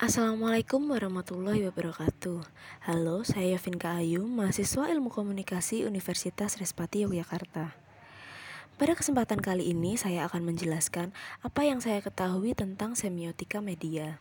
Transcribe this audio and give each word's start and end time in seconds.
Assalamualaikum 0.00 0.96
warahmatullahi 0.96 1.68
wabarakatuh. 1.68 2.40
Halo, 2.88 3.20
saya 3.20 3.52
Yovinka 3.52 4.00
Ayu, 4.00 4.24
mahasiswa 4.24 4.88
ilmu 4.88 5.12
komunikasi 5.12 5.84
Universitas 5.84 6.56
Respati 6.56 7.04
Yogyakarta. 7.04 7.76
Pada 8.80 8.92
kesempatan 8.96 9.44
kali 9.44 9.68
ini 9.68 10.00
saya 10.00 10.24
akan 10.24 10.48
menjelaskan 10.48 11.12
apa 11.44 11.68
yang 11.68 11.84
saya 11.84 12.00
ketahui 12.00 12.56
tentang 12.56 12.96
semiotika 12.96 13.60
media. 13.60 14.16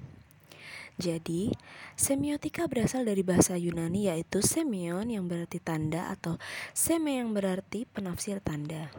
Jadi, 1.00 1.56
semiotika 1.96 2.68
berasal 2.68 3.08
dari 3.08 3.24
bahasa 3.24 3.56
Yunani 3.56 4.12
yaitu 4.12 4.44
semion 4.44 5.08
yang 5.08 5.32
berarti 5.32 5.64
tanda 5.64 6.12
atau 6.12 6.36
seme 6.76 7.24
yang 7.24 7.32
berarti 7.32 7.88
penafsir 7.88 8.44
tanda. 8.44 8.92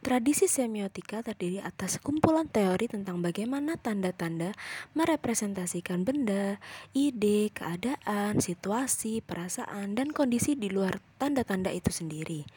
Tradisi 0.00 0.48
semiotika 0.48 1.20
terdiri 1.20 1.60
atas 1.60 2.00
kumpulan 2.00 2.48
teori 2.48 2.88
tentang 2.88 3.20
bagaimana 3.20 3.76
tanda-tanda 3.76 4.56
merepresentasikan 4.96 6.08
benda, 6.08 6.56
ide, 6.96 7.52
keadaan, 7.52 8.40
situasi, 8.40 9.20
perasaan, 9.20 9.92
dan 9.92 10.08
kondisi 10.08 10.56
di 10.56 10.72
luar 10.72 11.04
tanda-tanda 11.20 11.68
itu 11.68 11.92
sendiri. 11.92 12.48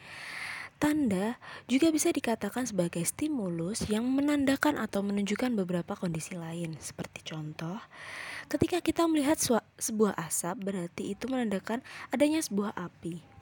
Tanda 0.80 1.36
juga 1.68 1.92
bisa 1.92 2.08
dikatakan 2.08 2.64
sebagai 2.64 3.04
stimulus 3.04 3.92
yang 3.92 4.08
menandakan 4.08 4.80
atau 4.80 5.04
menunjukkan 5.04 5.52
beberapa 5.52 6.00
kondisi 6.00 6.40
lain, 6.40 6.80
seperti 6.80 7.28
contoh, 7.28 7.76
ketika 8.48 8.80
kita 8.80 9.04
melihat 9.04 9.36
sebuah 9.76 10.16
asap, 10.16 10.64
berarti 10.64 11.12
itu 11.12 11.28
menandakan 11.28 11.84
adanya 12.08 12.40
sebuah 12.40 12.72
api. 12.72 13.33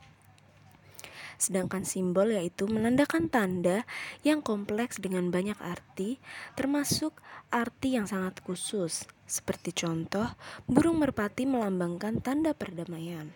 Sedangkan 1.42 1.82
simbol 1.82 2.30
yaitu 2.30 2.70
menandakan 2.70 3.26
tanda 3.26 3.82
yang 4.22 4.46
kompleks 4.46 5.02
dengan 5.02 5.34
banyak 5.34 5.58
arti, 5.58 6.22
termasuk 6.54 7.18
arti 7.50 7.98
yang 7.98 8.06
sangat 8.06 8.38
khusus. 8.46 9.10
Seperti 9.26 9.74
contoh, 9.74 10.30
burung 10.70 11.02
merpati 11.02 11.42
melambangkan 11.42 12.22
tanda 12.22 12.54
perdamaian. 12.54 13.34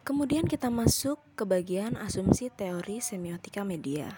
Kemudian 0.00 0.48
kita 0.48 0.72
masuk 0.72 1.20
ke 1.36 1.44
bagian 1.44 2.00
asumsi 2.00 2.48
teori 2.48 3.04
semiotika 3.04 3.60
media. 3.60 4.16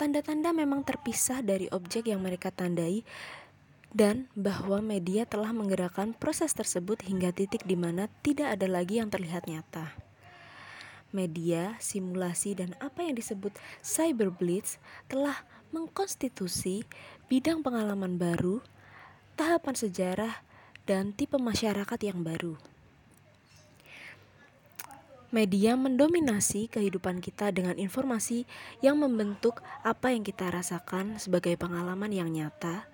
Tanda-tanda 0.00 0.56
memang 0.56 0.88
terpisah 0.88 1.44
dari 1.44 1.68
objek 1.68 2.08
yang 2.08 2.24
mereka 2.24 2.48
tandai 2.48 3.04
dan 3.92 4.28
bahwa 4.36 4.84
media 4.84 5.24
telah 5.24 5.52
menggerakkan 5.52 6.12
proses 6.12 6.52
tersebut 6.52 7.00
hingga 7.08 7.32
titik 7.32 7.64
di 7.64 7.76
mana 7.76 8.12
tidak 8.20 8.58
ada 8.58 8.68
lagi 8.68 9.00
yang 9.00 9.08
terlihat 9.08 9.48
nyata. 9.48 9.96
Media, 11.08 11.72
simulasi, 11.80 12.52
dan 12.52 12.76
apa 12.84 13.00
yang 13.00 13.16
disebut 13.16 13.56
cyberblitz 13.80 14.76
telah 15.08 15.40
mengkonstitusi 15.72 16.84
bidang 17.32 17.64
pengalaman 17.64 18.20
baru, 18.20 18.60
tahapan 19.32 19.72
sejarah, 19.72 20.34
dan 20.84 21.16
tipe 21.16 21.40
masyarakat 21.40 22.00
yang 22.04 22.20
baru. 22.20 22.60
Media 25.28 25.76
mendominasi 25.76 26.72
kehidupan 26.72 27.20
kita 27.20 27.52
dengan 27.52 27.76
informasi 27.76 28.48
yang 28.80 28.96
membentuk 28.96 29.60
apa 29.84 30.12
yang 30.12 30.24
kita 30.24 30.48
rasakan 30.48 31.20
sebagai 31.20 31.52
pengalaman 31.60 32.08
yang 32.08 32.32
nyata 32.32 32.88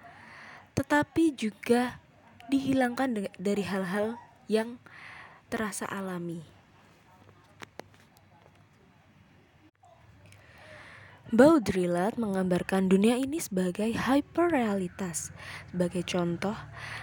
tetapi 0.74 1.34
juga 1.34 2.02
dihilangkan 2.50 3.30
dari 3.38 3.64
hal-hal 3.64 4.18
yang 4.50 4.76
terasa 5.48 5.86
alami. 5.86 6.54
Baudrillard 11.34 12.14
menggambarkan 12.14 12.86
dunia 12.86 13.18
ini 13.18 13.42
sebagai 13.42 13.90
hyperrealitas. 13.90 15.34
Sebagai 15.66 16.06
contoh, 16.06 16.54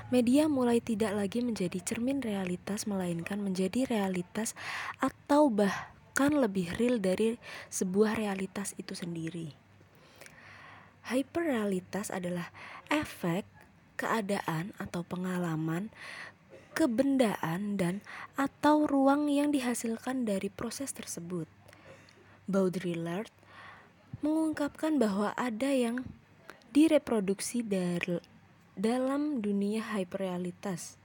media 0.07 0.47
mulai 0.47 0.79
tidak 0.79 1.11
lagi 1.19 1.43
menjadi 1.43 1.83
cermin 1.83 2.23
realitas 2.23 2.87
melainkan 2.87 3.43
menjadi 3.43 3.83
realitas 3.91 4.55
atau 5.03 5.51
bahkan 5.51 6.31
lebih 6.31 6.71
real 6.79 7.03
dari 7.03 7.35
sebuah 7.67 8.15
realitas 8.15 8.71
itu 8.79 8.95
sendiri. 8.95 9.51
Hyperrealitas 11.11 12.07
adalah 12.07 12.55
efek 12.87 13.43
keadaan 14.01 14.73
atau 14.81 15.05
pengalaman, 15.05 15.93
kebendaan 16.73 17.77
dan 17.77 18.01
atau 18.33 18.89
ruang 18.89 19.29
yang 19.29 19.53
dihasilkan 19.53 20.25
dari 20.25 20.49
proses 20.49 20.89
tersebut. 20.89 21.45
Baudrillard 22.49 23.29
mengungkapkan 24.25 24.97
bahwa 24.97 25.37
ada 25.37 25.69
yang 25.69 26.01
direproduksi 26.73 27.61
dari 27.61 28.17
dalam 28.73 29.45
dunia 29.45 29.93
hyperrealitas. 29.93 30.97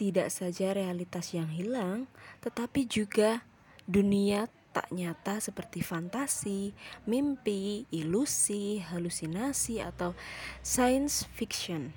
Tidak 0.00 0.32
saja 0.32 0.72
realitas 0.72 1.36
yang 1.36 1.52
hilang, 1.52 2.08
tetapi 2.40 2.88
juga 2.88 3.44
dunia 3.84 4.48
tak 4.70 4.90
nyata 4.94 5.42
seperti 5.42 5.82
fantasi, 5.82 6.70
mimpi, 7.06 7.90
ilusi, 7.90 8.78
halusinasi, 8.78 9.82
atau 9.82 10.14
science 10.62 11.26
fiction. 11.34 11.90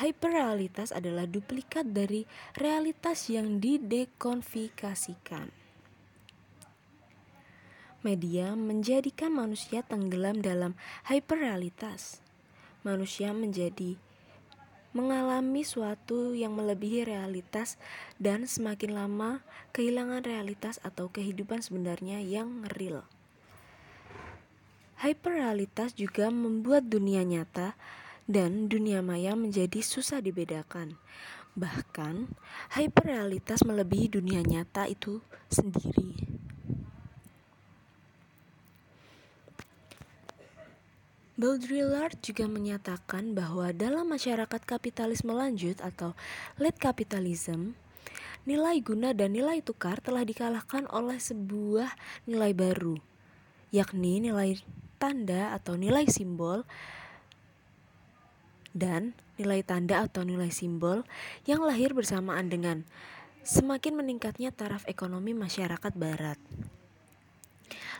Hyperrealitas 0.00 0.96
adalah 0.96 1.28
duplikat 1.28 1.92
dari 1.92 2.24
realitas 2.56 3.28
yang 3.28 3.60
didekonfikasikan. 3.60 5.52
Media 8.00 8.56
menjadikan 8.56 9.28
manusia 9.28 9.84
tenggelam 9.84 10.40
dalam 10.40 10.72
hyperrealitas. 11.04 12.24
Manusia 12.80 13.36
menjadi 13.36 14.00
mengalami 14.90 15.62
suatu 15.62 16.34
yang 16.34 16.58
melebihi 16.58 17.06
realitas 17.06 17.78
dan 18.18 18.50
semakin 18.50 18.98
lama 18.98 19.30
kehilangan 19.70 20.26
realitas 20.26 20.82
atau 20.82 21.06
kehidupan 21.06 21.62
sebenarnya 21.62 22.18
yang 22.18 22.66
real. 22.74 23.06
Hyperrealitas 25.00 25.96
juga 25.96 26.28
membuat 26.28 26.90
dunia 26.90 27.24
nyata 27.24 27.72
dan 28.28 28.68
dunia 28.68 29.00
maya 29.00 29.32
menjadi 29.32 29.80
susah 29.80 30.20
dibedakan. 30.20 31.00
Bahkan, 31.56 32.30
hyperrealitas 32.78 33.66
melebihi 33.66 34.12
dunia 34.12 34.44
nyata 34.44 34.86
itu 34.86 35.18
sendiri. 35.50 36.39
Baudrillard 41.38 42.18
juga 42.24 42.50
menyatakan 42.50 43.34
bahwa 43.34 43.70
dalam 43.70 44.10
masyarakat 44.10 44.62
kapitalisme 44.66 45.30
lanjut 45.30 45.78
atau 45.78 46.18
late 46.58 46.78
capitalism, 46.78 47.78
nilai 48.48 48.82
guna 48.82 49.14
dan 49.14 49.36
nilai 49.36 49.62
tukar 49.62 50.02
telah 50.02 50.26
dikalahkan 50.26 50.90
oleh 50.90 51.22
sebuah 51.22 51.92
nilai 52.26 52.50
baru, 52.50 52.98
yakni 53.70 54.18
nilai 54.18 54.58
tanda 54.98 55.54
atau 55.54 55.78
nilai 55.78 56.04
simbol 56.10 56.66
dan 58.74 59.14
nilai 59.40 59.64
tanda 59.64 60.04
atau 60.04 60.22
nilai 60.22 60.52
simbol 60.52 61.02
yang 61.48 61.64
lahir 61.64 61.96
bersamaan 61.96 62.52
dengan 62.52 62.84
semakin 63.40 63.96
meningkatnya 63.96 64.52
taraf 64.52 64.84
ekonomi 64.84 65.32
masyarakat 65.32 65.92
barat 65.96 66.36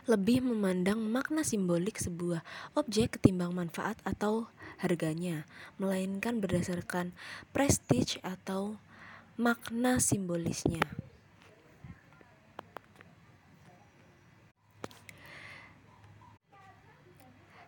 lebih 0.09 0.45
memandang 0.45 1.01
makna 1.01 1.45
simbolik 1.45 2.01
sebuah 2.01 2.41
objek 2.79 3.21
ketimbang 3.21 3.53
manfaat 3.53 4.01
atau 4.07 4.49
harganya, 4.81 5.45
melainkan 5.77 6.41
berdasarkan 6.41 7.13
prestige 7.53 8.17
atau 8.25 8.81
makna 9.41 10.01
simbolisnya. 10.01 10.85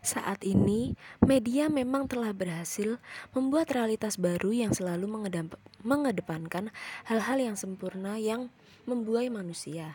Saat 0.02 0.42
ini, 0.42 0.98
media 1.22 1.70
memang 1.70 2.10
telah 2.10 2.34
berhasil 2.34 2.98
membuat 3.30 3.70
realitas 3.70 4.18
baru 4.18 4.50
yang 4.50 4.74
selalu 4.74 5.06
mengedepankan 5.86 6.74
hal-hal 7.06 7.38
yang 7.38 7.56
sempurna 7.56 8.18
yang 8.18 8.50
membuai 8.84 9.30
manusia. 9.30 9.94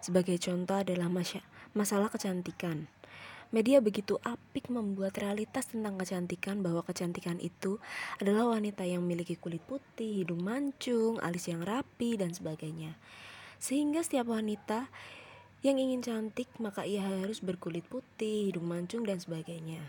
Sebagai 0.00 0.36
contoh 0.40 0.80
adalah 0.80 1.12
masalah 1.76 2.08
kecantikan. 2.08 2.88
Media 3.50 3.82
begitu 3.82 4.14
apik 4.22 4.70
membuat 4.70 5.18
realitas 5.18 5.66
tentang 5.66 5.98
kecantikan 5.98 6.62
bahwa 6.62 6.86
kecantikan 6.86 7.42
itu 7.42 7.82
adalah 8.22 8.46
wanita 8.54 8.86
yang 8.86 9.02
memiliki 9.02 9.34
kulit 9.34 9.58
putih, 9.66 10.22
hidung 10.22 10.46
mancung, 10.46 11.18
alis 11.18 11.50
yang 11.50 11.66
rapi, 11.66 12.14
dan 12.14 12.30
sebagainya. 12.30 12.94
Sehingga 13.58 14.06
setiap 14.06 14.30
wanita 14.30 14.86
yang 15.66 15.82
ingin 15.82 15.98
cantik 15.98 16.46
maka 16.62 16.86
ia 16.86 17.02
harus 17.02 17.42
berkulit 17.42 17.82
putih, 17.90 18.54
hidung 18.54 18.70
mancung, 18.70 19.02
dan 19.02 19.18
sebagainya. 19.18 19.82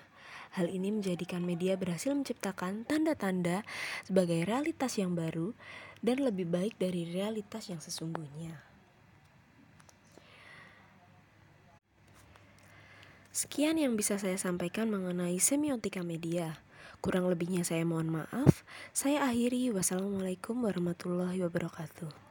Hal 0.58 0.66
ini 0.66 0.90
menjadikan 0.90 1.46
media 1.46 1.78
berhasil 1.78 2.12
menciptakan 2.18 2.90
tanda-tanda 2.90 3.62
sebagai 4.04 4.42
realitas 4.42 4.98
yang 4.98 5.14
baru 5.14 5.54
dan 6.02 6.26
lebih 6.26 6.50
baik 6.50 6.82
dari 6.82 7.08
realitas 7.14 7.70
yang 7.70 7.78
sesungguhnya. 7.78 8.71
Sekian 13.32 13.80
yang 13.80 13.96
bisa 13.96 14.20
saya 14.20 14.36
sampaikan 14.36 14.92
mengenai 14.92 15.40
semiotika 15.40 16.04
media. 16.04 16.60
Kurang 17.00 17.32
lebihnya 17.32 17.64
saya 17.64 17.88
mohon 17.88 18.12
maaf. 18.12 18.68
Saya 18.92 19.24
akhiri. 19.24 19.72
Wassalamualaikum 19.72 20.68
warahmatullahi 20.68 21.40
wabarakatuh. 21.40 22.31